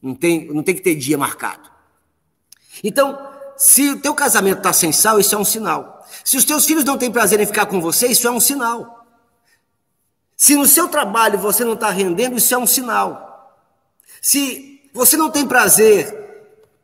[0.00, 1.68] Não tem, não tem que ter dia marcado.
[2.84, 3.18] Então,
[3.56, 6.06] se o teu casamento está sem sal, isso é um sinal.
[6.24, 9.04] Se os teus filhos não têm prazer em ficar com você, isso é um sinal.
[10.36, 13.25] Se no seu trabalho você não está rendendo, isso é um sinal.
[14.26, 16.12] Se você não tem prazer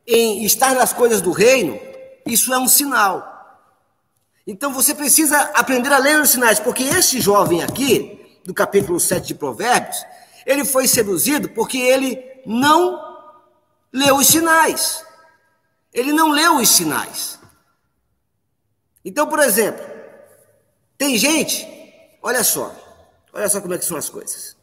[0.07, 1.77] em estar nas coisas do reino,
[2.25, 3.69] isso é um sinal.
[4.47, 9.27] Então você precisa aprender a ler os sinais, porque esse jovem aqui, do capítulo 7
[9.27, 10.07] de Provérbios,
[10.47, 12.97] ele foi seduzido porque ele não
[13.93, 15.05] leu os sinais.
[15.93, 17.41] Ele não leu os sinais.
[19.05, 19.85] Então, por exemplo,
[20.97, 21.67] tem gente,
[22.23, 22.73] olha só,
[23.33, 24.62] olha só como é que são as coisas.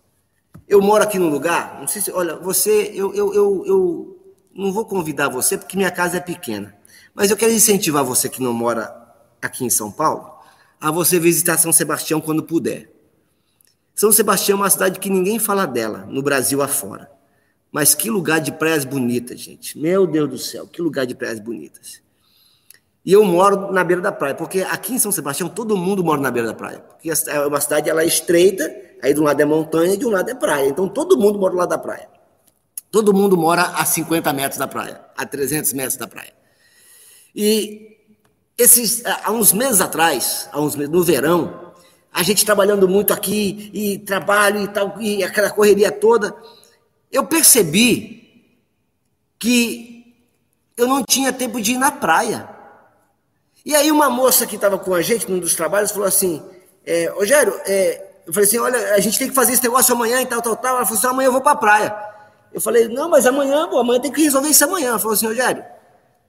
[0.69, 4.19] Eu moro aqui num lugar, não sei se, olha, você, eu, eu, eu, eu
[4.53, 6.77] não vou convidar você porque minha casa é pequena,
[7.13, 8.95] mas eu quero incentivar você que não mora
[9.41, 10.32] aqui em São Paulo
[10.79, 12.89] a você visitar São Sebastião quando puder.
[13.95, 17.12] São Sebastião é uma cidade que ninguém fala dela no Brasil afora.
[17.71, 19.77] Mas que lugar de praias bonitas, gente.
[19.77, 22.01] Meu Deus do céu, que lugar de praias bonitas.
[23.05, 26.21] E eu moro na beira da praia, porque aqui em São Sebastião todo mundo mora
[26.21, 26.79] na beira da praia.
[26.79, 28.69] Porque é uma cidade ela é estreita,
[29.01, 30.67] aí de um lado é montanha e de um lado é praia.
[30.67, 32.09] Então todo mundo mora lá da praia.
[32.91, 36.33] Todo mundo mora a 50 metros da praia, a 300 metros da praia.
[37.35, 37.97] E
[38.57, 41.73] esses, há uns meses atrás, há uns meses, no verão,
[42.12, 46.35] a gente trabalhando muito aqui, e trabalho e tal, e aquela correria toda,
[47.12, 48.19] eu percebi
[49.38, 50.15] que
[50.75, 52.49] eu não tinha tempo de ir na praia.
[53.65, 56.41] E aí uma moça que estava com a gente num dos trabalhos falou assim,
[56.85, 60.21] é, Rogério, é, eu falei assim, olha, a gente tem que fazer esse negócio amanhã
[60.21, 60.77] e tal, tal, tal.
[60.77, 61.95] Ela falou assim, amanhã eu vou para a praia.
[62.53, 64.89] Eu falei, não, mas amanhã, pô, amanhã tem que resolver isso amanhã.
[64.89, 65.63] Ela falou assim, Rogério,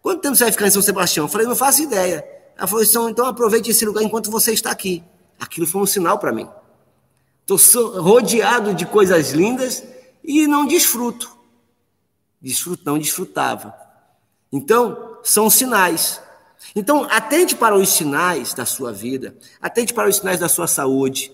[0.03, 1.27] quanto tempo você vai ficar em São Sebastião?
[1.27, 2.25] Eu falei, não faço ideia.
[2.57, 5.03] Ela falou assim, então aproveite esse lugar enquanto você está aqui.
[5.39, 6.49] Aquilo foi um sinal para mim.
[7.49, 9.83] Estou rodeado de coisas lindas
[10.23, 11.37] e não desfruto.
[12.41, 13.75] Desfruto, não desfrutava.
[14.53, 16.21] Então, são sinais.
[16.75, 21.33] Então, atente para os sinais da sua vida, atente para os sinais da sua saúde.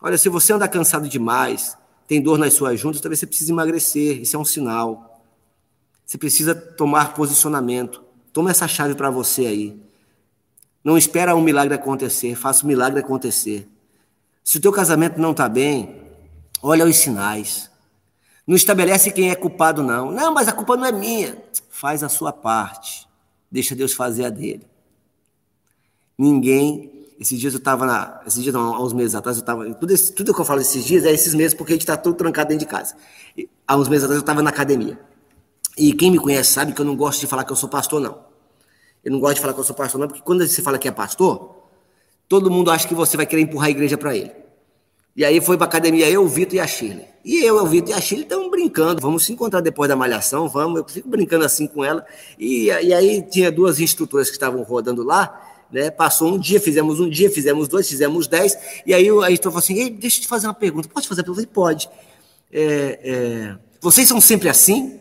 [0.00, 1.76] Olha, se você anda cansado demais,
[2.06, 5.22] tem dor nas suas juntas, talvez você precise emagrecer, isso é um sinal.
[6.04, 8.02] Você precisa tomar posicionamento.
[8.32, 9.80] Toma essa chave para você aí.
[10.82, 13.68] Não espera um milagre acontecer, faça o milagre acontecer.
[14.42, 16.02] Se o teu casamento não está bem,
[16.62, 17.70] olha os sinais.
[18.46, 20.10] Não estabelece quem é culpado, não.
[20.10, 21.36] Não, mas a culpa não é minha.
[21.68, 23.06] Faz a sua parte.
[23.50, 24.66] Deixa Deus fazer a dele.
[26.16, 26.98] Ninguém.
[27.18, 28.22] Esses dias eu estava na.
[28.26, 29.74] Esses dias, não, há uns meses atrás, eu estava.
[29.74, 32.14] Tudo, tudo que eu falo esses dias é esses meses, porque a gente está todo
[32.14, 32.94] trancado dentro de casa.
[33.36, 34.98] E, há uns meses atrás eu estava na academia.
[35.76, 38.00] E quem me conhece sabe que eu não gosto de falar que eu sou pastor,
[38.00, 38.18] não.
[39.04, 40.88] Eu não gosto de falar que eu sou pastor, não, porque quando você fala que
[40.88, 41.56] é pastor,
[42.28, 44.32] todo mundo acha que você vai querer empurrar a igreja para ele.
[45.20, 47.04] E aí foi para academia eu, o Vitor e a Shirley.
[47.22, 50.48] E eu, o Vitor e a Shirley estamos brincando, vamos se encontrar depois da malhação,
[50.48, 50.78] vamos.
[50.78, 52.06] Eu fico brincando assim com ela.
[52.38, 55.90] E, e aí tinha duas instrutoras que estavam rodando lá, né?
[55.90, 58.56] Passou um dia, fizemos um dia, fizemos dois, fizemos dez.
[58.86, 60.88] E aí a instrutora falou assim: deixa eu te fazer uma pergunta.
[60.88, 61.46] Pode fazer a pergunta?
[61.52, 61.90] Pode.
[62.50, 64.98] É, é, vocês são sempre assim?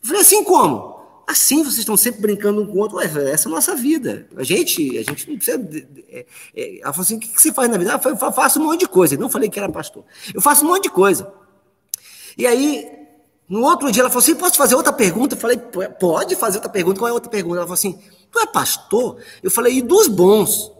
[0.00, 0.97] Eu falei, assim como?
[1.28, 2.96] Assim, vocês estão sempre brincando um com o outro.
[2.96, 4.26] Ué, essa é a nossa vida.
[4.34, 5.62] A gente, a gente não precisa.
[6.08, 6.24] É,
[6.56, 8.00] é, ela falou assim: o que você faz na vida?
[8.02, 9.14] Eu faço um monte de coisa.
[9.14, 10.06] Eu não falei que era pastor.
[10.32, 11.30] Eu faço um monte de coisa.
[12.34, 12.90] E aí,
[13.46, 15.34] no outro dia, ela falou assim: posso fazer outra pergunta?
[15.34, 15.58] Eu falei:
[16.00, 16.98] pode fazer outra pergunta.
[16.98, 17.56] Qual é a outra pergunta?
[17.56, 19.18] Ela falou assim: tu é pastor?
[19.42, 20.72] Eu falei: e dos bons?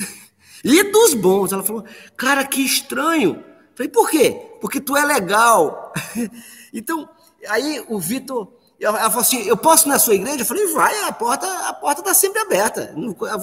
[0.64, 1.52] e dos bons?
[1.52, 1.84] Ela falou:
[2.16, 3.32] cara, que estranho.
[3.32, 4.30] Eu falei: por quê?
[4.62, 5.92] Porque tu é legal.
[6.72, 7.06] então,
[7.46, 10.40] aí o Vitor ela falou assim: eu posso ir na sua igreja?
[10.40, 12.94] Eu falei, vai, a porta a porta está sempre aberta.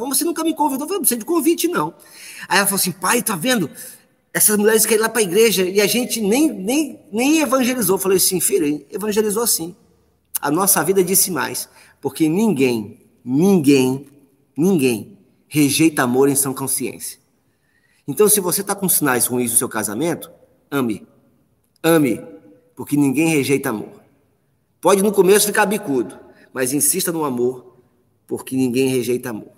[0.09, 1.93] Você nunca me convidou, eu falei, não precisa de convite, não.
[2.47, 3.69] Aí ela falou assim: pai, tá vendo?
[4.33, 7.95] Essas mulheres querem ir lá para a igreja e a gente nem, nem, nem evangelizou.
[7.95, 9.75] Eu falei assim, filho, evangelizou sim.
[10.39, 11.67] A nossa vida disse mais,
[11.99, 14.07] porque ninguém, ninguém,
[14.55, 17.19] ninguém rejeita amor em sã consciência.
[18.07, 20.31] Então, se você está com sinais ruins no seu casamento,
[20.69, 21.07] ame.
[21.83, 22.23] Ame,
[22.75, 24.01] porque ninguém rejeita amor.
[24.87, 26.17] Pode no começo ficar bicudo,
[26.53, 27.75] mas insista no amor,
[28.25, 29.51] porque ninguém rejeita amor.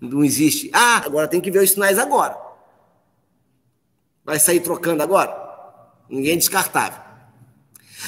[0.00, 0.70] Não existe.
[0.72, 2.34] Ah, agora tem que ver os sinais agora.
[4.24, 5.36] Vai sair trocando agora?
[6.08, 6.98] Ninguém é descartável.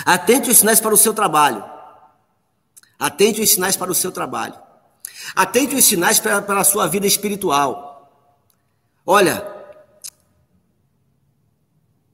[0.07, 1.63] Atente os sinais para o seu trabalho.
[2.99, 4.59] Atente os sinais para o seu trabalho.
[5.37, 8.11] Atente os sinais para, para a sua vida espiritual.
[9.05, 9.47] Olha,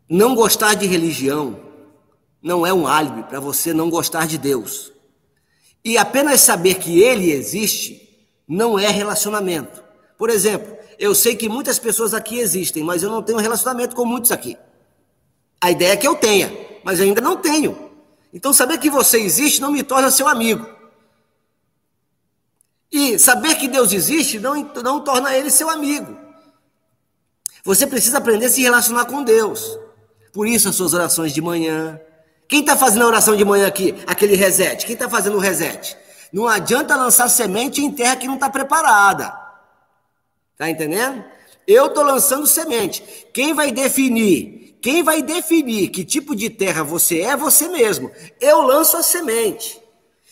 [0.08, 1.65] não gostar de religião
[2.42, 4.92] não é um álibi para você não gostar de Deus.
[5.84, 9.82] E apenas saber que Ele existe não é relacionamento.
[10.18, 14.04] Por exemplo, eu sei que muitas pessoas aqui existem, mas eu não tenho relacionamento com
[14.04, 14.56] muitos aqui.
[15.60, 16.52] A ideia é que eu tenha,
[16.84, 17.90] mas eu ainda não tenho.
[18.32, 20.66] Então, saber que você existe não me torna seu amigo.
[22.90, 26.16] E saber que Deus existe não, não torna ele seu amigo.
[27.64, 29.78] Você precisa aprender a se relacionar com Deus.
[30.32, 32.00] Por isso, as suas orações de manhã,
[32.48, 33.94] quem está fazendo a oração de manhã aqui?
[34.06, 34.86] Aquele reset.
[34.86, 35.96] Quem está fazendo o reset?
[36.32, 39.36] Não adianta lançar semente em terra que não está preparada.
[40.56, 41.24] Tá entendendo?
[41.66, 43.02] Eu estou lançando semente.
[43.34, 44.78] Quem vai definir?
[44.80, 48.10] Quem vai definir que tipo de terra você é, você mesmo.
[48.40, 49.80] Eu lanço a semente.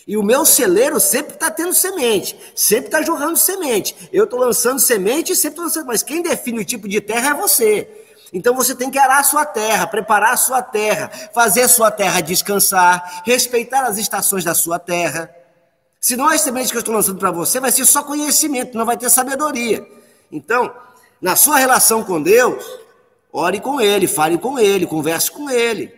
[0.07, 3.97] E o meu celeiro sempre está tendo semente, sempre está jorrando semente.
[4.13, 7.35] Eu estou lançando semente, sempre estou lançando, mas quem define o tipo de terra é
[7.35, 8.04] você.
[8.35, 11.89] Então você tem que arar a sua terra, preparar a sua terra, fazer a sua
[11.93, 15.33] terra descansar, respeitar as estações da sua terra.
[16.01, 18.97] Senão as sementes que eu estou lançando para você vai ser só conhecimento, não vai
[18.97, 19.87] ter sabedoria.
[20.33, 20.75] Então,
[21.23, 22.65] na sua relação com Deus,
[23.33, 25.95] ore com Ele, fale com Ele, converse com Ele.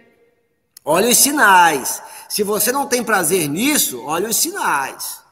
[0.84, 2.02] Olhe os sinais.
[2.28, 5.22] Se você não tem prazer nisso, olhe os sinais.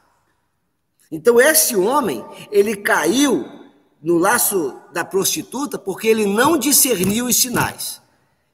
[1.13, 3.64] Então, esse homem, ele caiu
[4.05, 8.03] no laço da prostituta porque ele não discerniu os sinais.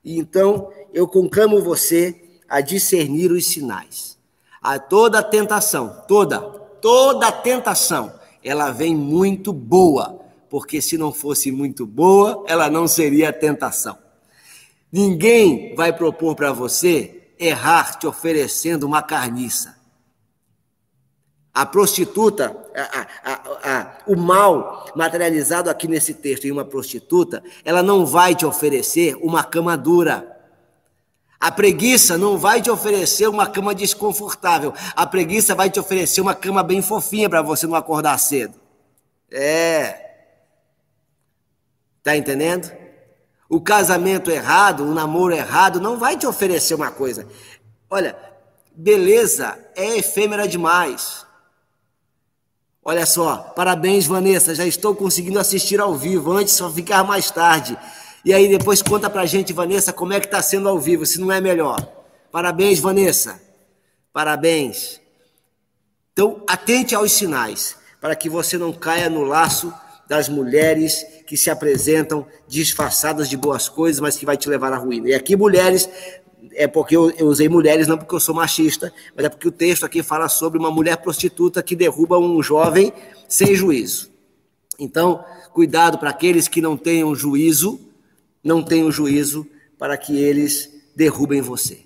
[0.04, 4.16] E então eu conclamo você a discernir os sinais.
[4.62, 8.12] A toda tentação, toda, toda tentação,
[8.44, 13.98] ela vem muito boa, porque se não fosse muito boa, ela não seria tentação.
[14.92, 19.79] Ninguém vai propor para você errar te oferecendo uma carniça.
[21.52, 27.82] A prostituta, a, a, a, o mal materializado aqui nesse texto em uma prostituta, ela
[27.82, 30.38] não vai te oferecer uma cama dura.
[31.40, 34.72] A preguiça não vai te oferecer uma cama desconfortável.
[34.94, 38.54] A preguiça vai te oferecer uma cama bem fofinha para você não acordar cedo.
[39.30, 40.10] É.
[42.02, 42.70] Tá entendendo?
[43.48, 47.26] O casamento errado, o namoro errado, não vai te oferecer uma coisa.
[47.88, 48.16] Olha,
[48.70, 51.26] beleza é efêmera demais.
[52.82, 54.54] Olha só, parabéns, Vanessa.
[54.54, 56.32] Já estou conseguindo assistir ao vivo.
[56.32, 57.76] Antes só ficar mais tarde.
[58.24, 61.18] E aí depois conta pra gente, Vanessa, como é que está sendo ao vivo, se
[61.18, 61.80] não é melhor.
[62.30, 63.40] Parabéns, Vanessa.
[64.12, 65.00] Parabéns.
[66.12, 69.72] Então, atente aos sinais, para que você não caia no laço
[70.08, 74.76] das mulheres que se apresentam disfarçadas de boas coisas, mas que vai te levar à
[74.76, 75.08] ruína.
[75.08, 75.88] E aqui, mulheres,
[76.52, 79.52] é porque eu, eu, usei mulheres, não porque eu sou machista, mas é porque o
[79.52, 82.92] texto aqui fala sobre uma mulher prostituta que derruba um jovem
[83.28, 84.10] sem juízo.
[84.78, 87.80] Então, cuidado para aqueles que não tenham juízo,
[88.42, 89.46] não tenham juízo,
[89.78, 91.80] para que eles derrubem você.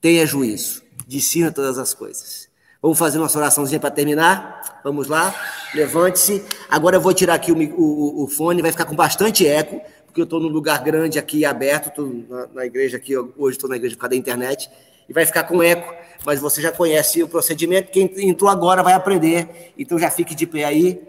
[0.00, 2.48] Tenha juízo, discina todas as coisas.
[2.82, 4.80] Vamos fazer nossa oraçãozinha para terminar?
[4.82, 5.34] Vamos lá?
[5.74, 6.42] Levante-se.
[6.70, 9.80] Agora eu vou tirar aqui o, o, o fone, vai ficar com bastante eco,
[10.10, 13.70] porque eu estou num lugar grande aqui, aberto, estou na, na, igreja aqui, hoje estou
[13.70, 14.68] na igreja por causa da internet,
[15.08, 15.94] e vai ficar com eco,
[16.26, 20.48] mas você já conhece o procedimento, quem entrou agora vai aprender, então já fique de
[20.48, 21.00] pé aí,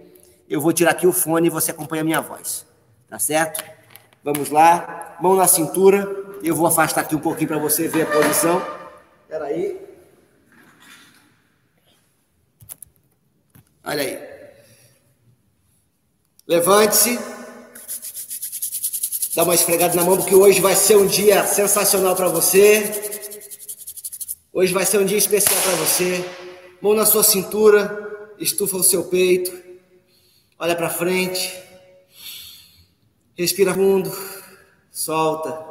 [0.47, 2.65] eu vou tirar aqui o fone e você acompanha a minha voz,
[3.09, 3.63] tá certo?
[4.23, 6.07] Vamos lá, mão na cintura,
[6.43, 8.61] eu vou afastar aqui um pouquinho para você ver a posição,
[9.23, 9.81] espera aí.
[13.83, 14.19] Olha aí.
[16.47, 17.40] Levante-se.
[19.33, 22.83] Dá uma esfregada na mão, porque hoje vai ser um dia sensacional para você.
[24.51, 26.25] Hoje vai ser um dia especial para você.
[26.81, 29.57] Mão na sua cintura, estufa o seu peito.
[30.59, 31.57] Olha para frente.
[33.37, 34.11] Respira fundo.
[34.91, 35.65] Solta.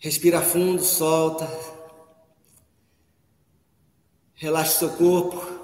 [0.00, 1.48] Respira fundo, solta.
[4.34, 5.59] Relaxa seu corpo.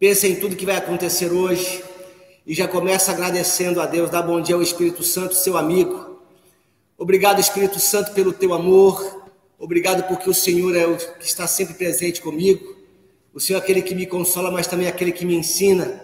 [0.00, 1.84] Pensa em tudo que vai acontecer hoje
[2.46, 4.08] e já começa agradecendo a Deus.
[4.08, 6.16] Dá bom dia ao Espírito Santo, seu amigo.
[6.96, 9.22] Obrigado, Espírito Santo, pelo teu amor.
[9.58, 12.78] Obrigado porque o Senhor é o que está sempre presente comigo.
[13.34, 16.02] O Senhor é aquele que me consola, mas também é aquele que me ensina.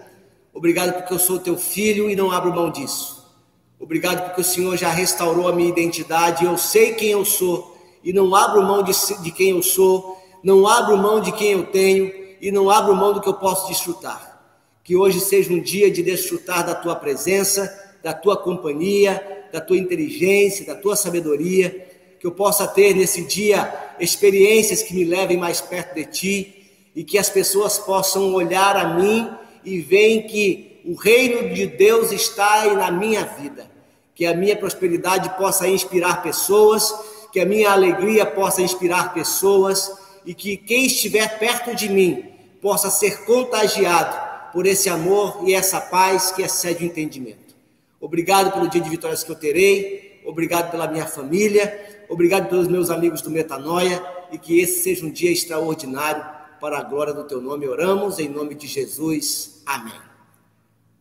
[0.53, 3.34] Obrigado porque eu sou teu filho e não abro mão disso.
[3.80, 6.44] Obrigado porque o Senhor já restaurou a minha identidade.
[6.44, 7.74] Eu sei quem eu sou
[8.05, 8.92] e não abro mão de,
[9.22, 13.12] de quem eu sou, não abro mão de quem eu tenho e não abro mão
[13.12, 14.40] do que eu posso desfrutar.
[14.84, 17.68] Que hoje seja um dia de desfrutar da tua presença,
[18.05, 21.88] da tua companhia, da tua inteligência, da tua sabedoria.
[22.20, 27.03] Que eu possa ter nesse dia experiências que me levem mais perto de ti e
[27.03, 29.28] que as pessoas possam olhar a mim
[29.64, 33.68] e veem que o reino de Deus está aí na minha vida.
[34.14, 36.94] Que a minha prosperidade possa inspirar pessoas,
[37.32, 39.90] que a minha alegria possa inspirar pessoas
[40.24, 42.36] e que quem estiver perto de mim
[42.66, 47.54] possa ser contagiado por esse amor e essa paz que excede o entendimento.
[48.00, 52.90] Obrigado pelo dia de vitórias que eu terei, obrigado pela minha família, obrigado pelos meus
[52.90, 56.26] amigos do Metanoia e que esse seja um dia extraordinário
[56.60, 57.68] para a glória do teu nome.
[57.68, 59.62] Oramos em nome de Jesus.
[59.64, 60.00] Amém.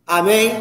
[0.05, 0.51] Amém?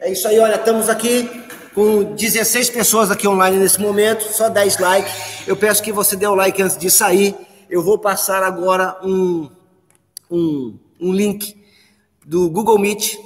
[0.00, 1.28] É isso aí, olha, estamos aqui
[1.74, 5.12] com 16 pessoas aqui online nesse momento, só 10 likes.
[5.46, 7.36] Eu peço que você dê o like antes de sair.
[7.68, 9.50] Eu vou passar agora um,
[10.32, 11.54] um, um link
[12.24, 13.16] do Google Meet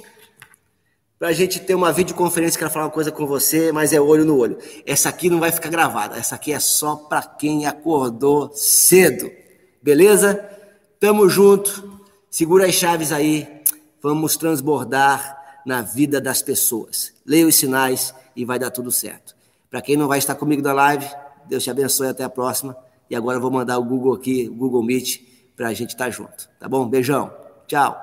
[1.17, 2.59] para a gente ter uma videoconferência.
[2.59, 4.57] Quero falar uma coisa com você, mas é olho no olho.
[4.85, 9.31] Essa aqui não vai ficar gravada, essa aqui é só para quem acordou cedo.
[9.81, 10.35] Beleza?
[10.99, 12.01] Tamo junto.
[12.29, 13.47] Segura as chaves aí.
[14.01, 17.13] Vamos transbordar na vida das pessoas.
[17.25, 19.35] Leia os sinais e vai dar tudo certo.
[19.69, 21.07] Para quem não vai estar comigo na live,
[21.47, 22.75] Deus te abençoe até a próxima.
[23.09, 25.21] E agora eu vou mandar o Google aqui, o Google Meet,
[25.57, 26.47] para a gente estar junto.
[26.59, 26.87] Tá bom?
[26.87, 27.33] Beijão.
[27.65, 27.97] Tchau.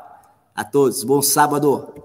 [0.55, 1.05] A todos.
[1.05, 2.05] Bom sábado.